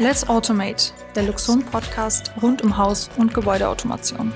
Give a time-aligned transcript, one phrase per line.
[0.00, 4.32] Let's Automate, der Luxon-Podcast rund um Haus- und Gebäudeautomation.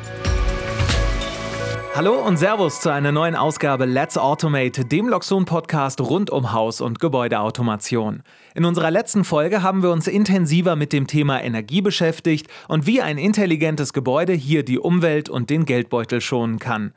[1.94, 6.98] Hallo und Servus zu einer neuen Ausgabe Let's Automate, dem Loxon-Podcast rund um Haus- und
[6.98, 8.24] Gebäudeautomation.
[8.56, 13.00] In unserer letzten Folge haben wir uns intensiver mit dem Thema Energie beschäftigt und wie
[13.00, 16.92] ein intelligentes Gebäude hier die Umwelt und den Geldbeutel schonen kann.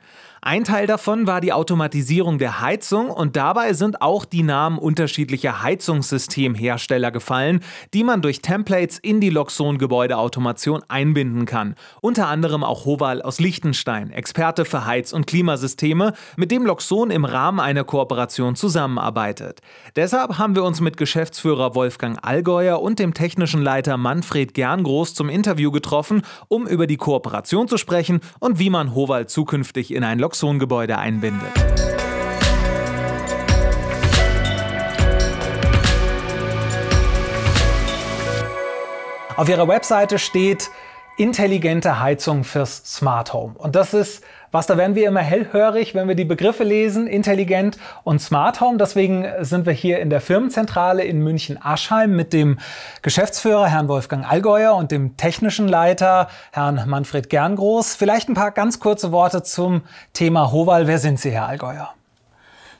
[0.48, 5.60] Ein Teil davon war die Automatisierung der Heizung und dabei sind auch die Namen unterschiedlicher
[5.64, 11.74] Heizungssystemhersteller gefallen, die man durch Templates in die Loxon Gebäudeautomation einbinden kann.
[12.00, 17.24] Unter anderem auch Hoval aus Liechtenstein, Experte für Heiz- und Klimasysteme, mit dem Loxon im
[17.24, 19.62] Rahmen einer Kooperation zusammenarbeitet.
[19.96, 25.28] Deshalb haben wir uns mit Geschäftsführer Wolfgang Allgäuer und dem technischen Leiter Manfred Gerngroß zum
[25.28, 30.20] Interview getroffen, um über die Kooperation zu sprechen und wie man Hoval zukünftig in ein
[30.20, 31.48] Loxon Luxon-Gebäude einbindet.
[39.36, 40.70] Auf ihrer Webseite steht
[41.16, 43.54] intelligente Heizung fürs Smart Home.
[43.56, 47.78] Und das ist was, da werden wir immer hellhörig, wenn wir die Begriffe lesen, intelligent
[48.04, 48.78] und Smart Home.
[48.78, 52.58] Deswegen sind wir hier in der Firmenzentrale in München-Aschheim mit dem
[53.02, 57.94] Geschäftsführer Herrn Wolfgang Allgäuer und dem technischen Leiter Herrn Manfred Gerngroß.
[57.96, 60.86] Vielleicht ein paar ganz kurze Worte zum Thema Hoval.
[60.86, 61.95] Wer sind Sie, Herr Allgäuer?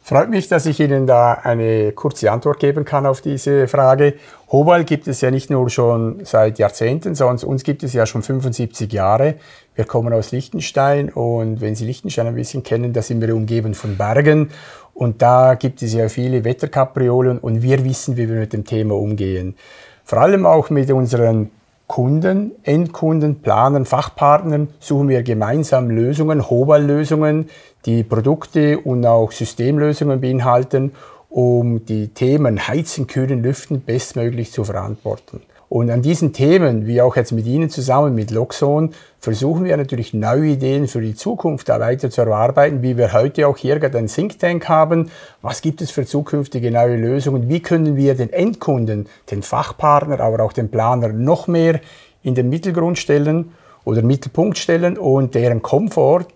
[0.09, 4.15] Freut mich, dass ich Ihnen da eine kurze Antwort geben kann auf diese Frage.
[4.53, 8.23] Hobal gibt es ja nicht nur schon seit Jahrzehnten, sondern uns gibt es ja schon
[8.23, 9.35] 75 Jahre.
[9.75, 13.75] Wir kommen aus Liechtenstein und wenn Sie Liechtenstein ein bisschen kennen, da sind wir umgeben
[13.75, 14.51] von Bergen
[14.95, 18.95] und da gibt es ja viele Wetterkapriolen und wir wissen, wie wir mit dem Thema
[18.95, 19.57] umgehen.
[20.05, 21.51] Vor allem auch mit unseren
[21.87, 27.49] Kunden, Endkunden, Planern, Fachpartnern suchen wir gemeinsam Lösungen, Hobal-Lösungen,
[27.85, 30.93] die Produkte und auch Systemlösungen beinhalten,
[31.29, 35.43] um die Themen Heizen, Kühlen, Lüften bestmöglich zu verantworten.
[35.69, 40.15] Und an diesen Themen, wie auch jetzt mit Ihnen zusammen, mit Loxon, versuchen wir natürlich
[40.15, 43.99] neue Ideen für die Zukunft da weiter zu erarbeiten, wie wir heute auch hier gerade
[43.99, 45.11] ein Think Tank haben.
[45.43, 47.49] Was gibt es für zukünftige neue Lösungen?
[47.49, 51.81] Wie können wir den Endkunden, den Fachpartner, aber auch den Planer noch mehr
[52.23, 53.53] in den Mittelgrund stellen
[53.85, 56.27] oder Mittelpunkt stellen und deren Komfort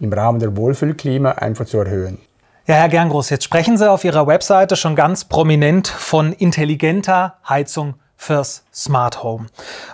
[0.00, 2.18] im Rahmen der Wohlfühlklima einfach zu erhöhen.
[2.66, 7.94] Ja, Herr Gerngroß, jetzt sprechen Sie auf Ihrer Webseite schon ganz prominent von intelligenter Heizung
[8.18, 9.46] fürs Smart Home.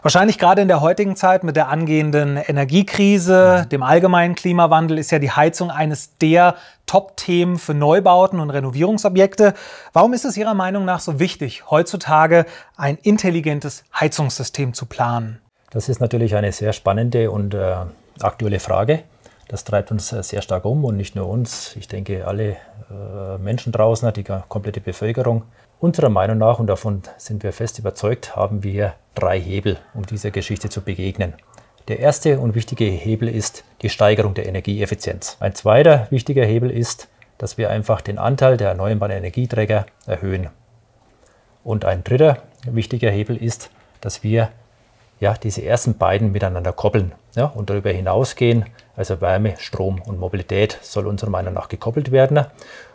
[0.02, 5.18] Wahrscheinlich gerade in der heutigen Zeit mit der angehenden Energiekrise, dem allgemeinen Klimawandel ist ja
[5.18, 9.52] die Heizung eines der Top-Themen für Neubauten und Renovierungsobjekte.
[9.92, 12.46] Warum ist es Ihrer Meinung nach so wichtig, heutzutage
[12.76, 15.40] ein intelligentes Heizungssystem zu planen?
[15.70, 17.76] Das ist natürlich eine sehr spannende und äh,
[18.20, 19.02] aktuelle Frage.
[19.48, 21.76] Das treibt uns äh, sehr stark um und nicht nur uns.
[21.76, 22.56] Ich denke, alle
[22.90, 25.42] äh, Menschen draußen, die komplette Bevölkerung.
[25.84, 30.30] Unserer Meinung nach, und davon sind wir fest überzeugt, haben wir drei Hebel, um dieser
[30.30, 31.34] Geschichte zu begegnen.
[31.88, 35.36] Der erste und wichtige Hebel ist die Steigerung der Energieeffizienz.
[35.40, 40.48] Ein zweiter wichtiger Hebel ist, dass wir einfach den Anteil der erneuerbaren Energieträger erhöhen.
[41.64, 43.68] Und ein dritter wichtiger Hebel ist,
[44.00, 44.48] dass wir
[45.20, 48.64] ja, diese ersten beiden miteinander koppeln ja, und darüber hinausgehen.
[48.96, 52.46] Also Wärme, Strom und Mobilität soll unserer Meinung nach gekoppelt werden.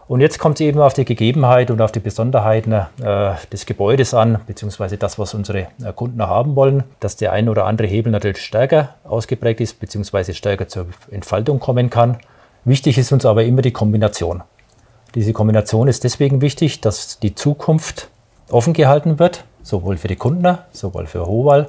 [0.10, 4.16] Und jetzt kommt es eben auf die Gegebenheit und auf die Besonderheiten äh, des Gebäudes
[4.16, 8.12] an, beziehungsweise das, was unsere äh, Kunden haben wollen, dass der ein oder andere Hebel
[8.12, 12.18] natürlich stärker ausgeprägt ist, beziehungsweise stärker zur Entfaltung kommen kann.
[12.66, 14.42] Wichtig ist uns aber immer die Kombination.
[15.14, 18.10] Diese Kombination ist deswegen wichtig, dass die Zukunft
[18.50, 21.68] offen gehalten wird, sowohl für die Kunden, sowohl für Hohwall,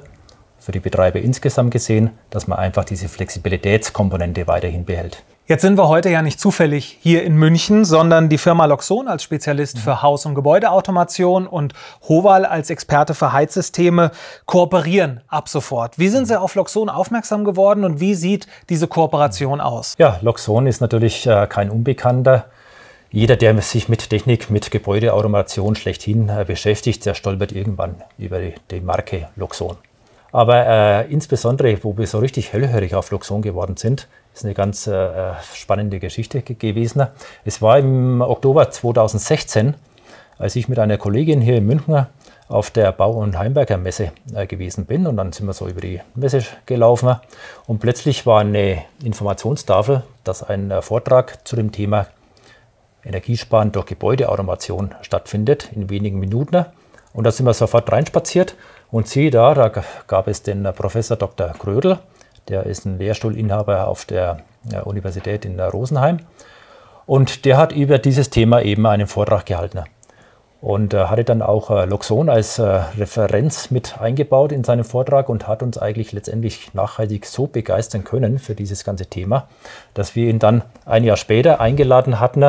[0.57, 5.21] für die Betreiber insgesamt gesehen, dass man einfach diese Flexibilitätskomponente weiterhin behält.
[5.51, 9.21] Jetzt sind wir heute ja nicht zufällig hier in München, sondern die Firma Loxon als
[9.23, 11.73] Spezialist für Haus- und Gebäudeautomation und
[12.07, 14.11] Hoval als Experte für Heizsysteme
[14.45, 15.99] kooperieren ab sofort.
[15.99, 19.95] Wie sind Sie auf Loxon aufmerksam geworden und wie sieht diese Kooperation aus?
[19.97, 22.45] Ja, Loxon ist natürlich äh, kein Unbekannter.
[23.09, 28.53] Jeder, der sich mit Technik, mit Gebäudeautomation schlechthin äh, beschäftigt, der stolpert irgendwann über die,
[28.71, 29.75] die Marke Loxon.
[30.31, 34.87] Aber äh, insbesondere, wo wir so richtig hellhörig auf Luxon geworden sind, ist eine ganz
[34.87, 37.07] äh, spannende Geschichte gewesen.
[37.43, 39.73] Es war im Oktober 2016,
[40.37, 42.05] als ich mit einer Kollegin hier in München
[42.47, 45.05] auf der Bau- und Heimberger Messe äh, gewesen bin.
[45.05, 47.15] Und dann sind wir so über die Messe gelaufen.
[47.67, 52.07] Und plötzlich war eine Informationstafel, dass ein äh, Vortrag zu dem Thema
[53.03, 56.65] Energiesparen durch Gebäudeautomation stattfindet in wenigen Minuten
[57.13, 58.55] und da sind wir sofort reinspaziert
[58.91, 59.71] und siehe da, da
[60.07, 61.53] gab es den Professor Dr.
[61.57, 61.99] Grödel,
[62.47, 64.39] der ist ein Lehrstuhlinhaber auf der
[64.85, 66.19] Universität in Rosenheim.
[67.05, 69.83] Und der hat über dieses Thema eben einen Vortrag gehalten.
[70.61, 75.27] und äh, hatte dann auch äh, Loxon als äh, Referenz mit eingebaut in seinen Vortrag
[75.27, 79.47] und hat uns eigentlich letztendlich nachhaltig so begeistern können für dieses ganze Thema,
[79.95, 82.43] dass wir ihn dann ein Jahr später eingeladen hatten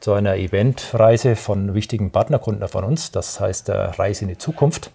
[0.00, 4.90] zu einer Eventreise von wichtigen Partnerkunden von uns, das heißt äh, Reise in die Zukunft.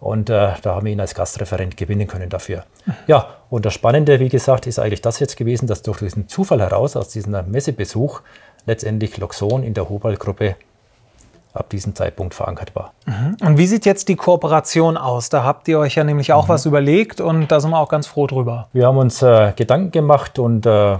[0.00, 2.64] Und äh, da haben wir ihn als Gastreferent gewinnen können dafür.
[3.08, 6.60] Ja, und das Spannende, wie gesagt, ist eigentlich das jetzt gewesen, dass durch diesen Zufall
[6.60, 8.20] heraus, aus diesem Messebesuch,
[8.66, 10.56] letztendlich Loxon in der Hobal-Gruppe
[11.52, 12.92] ab diesem Zeitpunkt verankert war.
[13.06, 13.36] Mhm.
[13.44, 15.30] Und wie sieht jetzt die Kooperation aus?
[15.30, 16.50] Da habt ihr euch ja nämlich auch mhm.
[16.50, 18.68] was überlegt und da sind wir auch ganz froh drüber.
[18.72, 20.98] Wir haben uns äh, Gedanken gemacht und äh,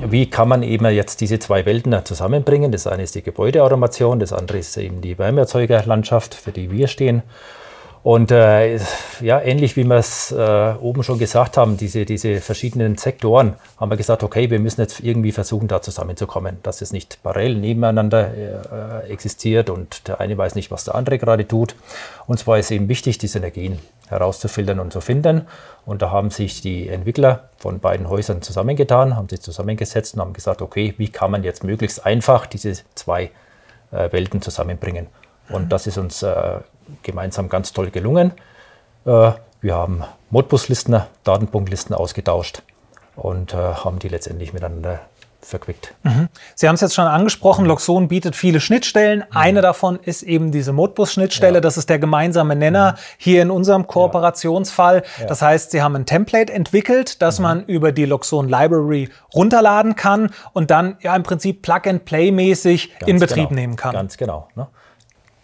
[0.00, 2.72] wie kann man eben jetzt diese zwei Welten zusammenbringen?
[2.72, 7.22] Das eine ist die Gebäudeautomation, das andere ist eben die Wärmeerzeugerlandschaft, für die wir stehen.
[8.02, 8.80] Und äh,
[9.20, 13.90] ja, ähnlich wie wir es äh, oben schon gesagt haben, diese, diese verschiedenen Sektoren, haben
[13.90, 19.04] wir gesagt, okay, wir müssen jetzt irgendwie versuchen, da zusammenzukommen, dass es nicht parallel nebeneinander
[19.06, 21.76] äh, existiert und der eine weiß nicht, was der andere gerade tut.
[22.26, 23.78] Und zwar ist eben wichtig, die Synergien
[24.08, 25.46] herauszufiltern und zu finden.
[25.86, 30.32] Und da haben sich die Entwickler von beiden Häusern zusammengetan, haben sich zusammengesetzt und haben
[30.32, 33.30] gesagt, okay, wie kann man jetzt möglichst einfach diese zwei
[33.92, 35.06] äh, Welten zusammenbringen?
[35.48, 36.60] Und das ist uns äh,
[37.02, 38.32] gemeinsam ganz toll gelungen.
[39.04, 42.62] Äh, wir haben Modbuslisten, Datenpunktlisten ausgetauscht
[43.16, 45.00] und äh, haben die letztendlich miteinander
[45.44, 45.94] verquickt.
[46.02, 46.28] Mhm.
[46.54, 49.20] Sie haben es jetzt schon angesprochen, Loxon bietet viele Schnittstellen.
[49.20, 49.36] Mhm.
[49.36, 51.54] Eine davon ist eben diese Modbus-Schnittstelle.
[51.54, 51.60] Ja.
[51.60, 52.96] Das ist der gemeinsame Nenner mhm.
[53.18, 55.02] hier in unserem Kooperationsfall.
[55.20, 55.26] Ja.
[55.26, 57.42] Das heißt, Sie haben ein Template entwickelt, das mhm.
[57.42, 63.48] man über die Loxon Library runterladen kann und dann ja im Prinzip Plug-and-Play-mäßig in Betrieb
[63.48, 63.60] genau.
[63.60, 63.92] nehmen kann.
[63.92, 64.48] Ganz genau.
[64.54, 64.68] Ne?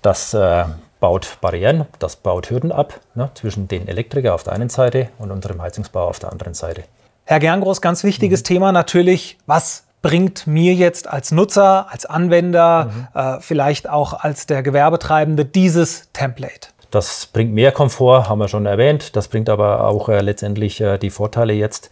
[0.03, 0.65] Das äh,
[1.01, 5.31] baut Barrieren, das baut Hürden ab ne, zwischen den Elektriker auf der einen Seite und
[5.31, 6.85] unserem Heizungsbauer auf der anderen Seite.
[7.25, 8.45] Herr Gerngroß, ganz wichtiges mhm.
[8.45, 13.09] Thema natürlich, was bringt mir jetzt als Nutzer, als Anwender, mhm.
[13.15, 16.69] äh, vielleicht auch als der Gewerbetreibende dieses Template?
[16.91, 19.15] Das bringt mehr Komfort, haben wir schon erwähnt.
[19.15, 21.91] Das bringt aber auch äh, letztendlich äh, die Vorteile jetzt,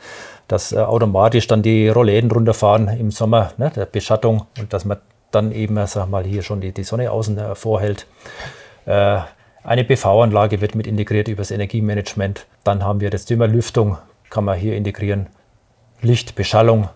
[0.49, 4.99] dass äh, automatisch dann die Rollläden runterfahren im Sommer, ne, der Beschattung und dass man
[5.31, 8.07] dann eben, sag mal, hier schon die, die Sonne außen äh, vorhält.
[8.87, 9.21] Äh,
[9.65, 12.47] eine PV-Anlage wird mit integriert über das Energiemanagement.
[12.63, 13.99] Dann haben wir das Thema Lüftung,
[14.31, 15.27] kann man hier integrieren.
[16.03, 16.89] Licht, Beschallung,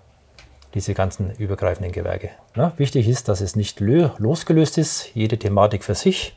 [0.74, 2.30] diese ganzen übergreifenden Gewerke.
[2.54, 6.36] Ja, wichtig ist, dass es nicht losgelöst ist, jede Thematik für sich,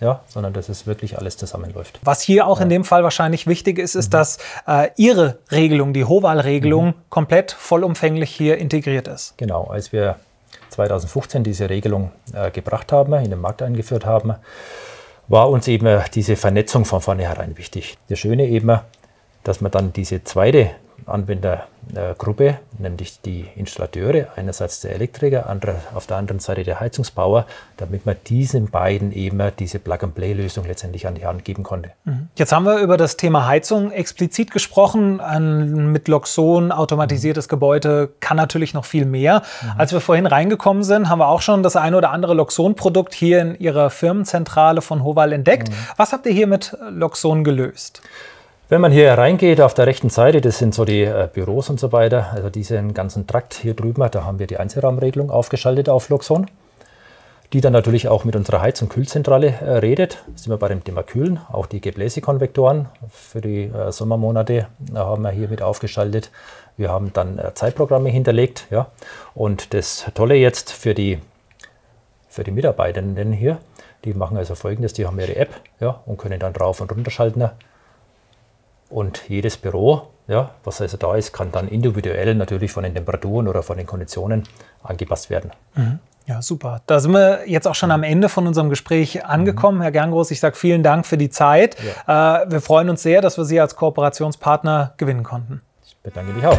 [0.00, 2.00] ja, sondern dass es wirklich alles zusammenläuft.
[2.04, 2.64] Was hier auch ja.
[2.64, 4.12] in dem Fall wahrscheinlich wichtig ist, ist, mhm.
[4.12, 6.94] dass äh, Ihre Regelung, die Hoval-Regelung, mhm.
[7.08, 9.34] komplett vollumfänglich hier integriert ist.
[9.36, 10.16] Genau, als wir
[10.72, 14.34] 2015 diese Regelung äh, gebracht haben, in den Markt eingeführt haben,
[15.28, 17.96] war uns eben diese Vernetzung von vornherein wichtig.
[18.08, 18.80] Das Schöne eben,
[19.44, 20.70] dass man dann diese zweite
[21.06, 27.46] Anwendergruppe, nämlich die Installateure, einerseits der Elektriker, andere, auf der anderen Seite der Heizungsbauer,
[27.76, 31.90] damit man diesen beiden eben diese Plug-and-Play-Lösung letztendlich an die Hand geben konnte.
[32.04, 32.28] Mhm.
[32.36, 35.20] Jetzt haben wir über das Thema Heizung explizit gesprochen.
[35.20, 37.48] Ein mit Loxon automatisiertes.
[37.48, 39.42] Gebäude kann natürlich noch viel mehr.
[39.62, 39.72] Mhm.
[39.78, 43.40] Als wir vorhin reingekommen sind, haben wir auch schon das eine oder andere Loxon-Produkt hier
[43.40, 45.70] in Ihrer Firmenzentrale von Hoval entdeckt.
[45.70, 45.74] Mhm.
[45.96, 48.02] Was habt ihr hier mit Loxon gelöst?
[48.72, 51.78] Wenn man hier reingeht auf der rechten Seite, das sind so die äh, Büros und
[51.78, 56.08] so weiter, also diesen ganzen Trakt hier drüben, da haben wir die Einzelraumregelung aufgeschaltet auf
[56.08, 56.46] Luxon,
[57.52, 60.24] die dann natürlich auch mit unserer Heiz- und Kühlzentrale äh, redet.
[60.36, 65.32] Sind wir bei dem Thema Kühlen, auch die Gebläsekonvektoren für die äh, Sommermonate haben wir
[65.32, 66.30] hier mit aufgeschaltet.
[66.78, 68.68] Wir haben dann Zeitprogramme hinterlegt.
[68.70, 68.86] Ja.
[69.34, 71.18] Und das Tolle jetzt für die,
[72.26, 73.58] für die Mitarbeitenden hier,
[74.06, 77.10] die machen also folgendes, die haben ihre App ja, und können dann drauf und runter
[77.10, 77.42] schalten
[78.92, 83.48] und jedes Büro, ja, was also da ist, kann dann individuell natürlich von den Temperaturen
[83.48, 84.44] oder von den Konditionen
[84.82, 85.50] angepasst werden.
[85.74, 85.98] Mhm.
[86.26, 86.82] Ja, super.
[86.86, 89.78] Da sind wir jetzt auch schon am Ende von unserem Gespräch angekommen.
[89.78, 89.82] Mhm.
[89.82, 91.76] Herr Gerngroß, ich sage vielen Dank für die Zeit.
[92.06, 92.42] Ja.
[92.44, 95.62] Äh, wir freuen uns sehr, dass wir Sie als Kooperationspartner gewinnen konnten.
[95.84, 96.58] Ich bedanke mich auch.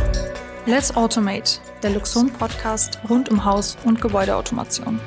[0.65, 4.99] Let's Automate, der Luxon-Podcast rund um Haus- und Gebäudeautomation.